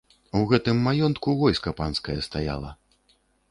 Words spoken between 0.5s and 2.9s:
гэтым маёнтку войска панскае стаяла.